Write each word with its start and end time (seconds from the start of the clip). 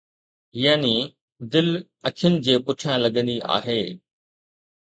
يعني 0.63 0.97
دل، 1.51 1.67
اکين 2.09 2.33
جي 2.45 2.55
پٺيان 2.65 2.97
لڳندي 3.03 3.37
آهي 3.57 3.81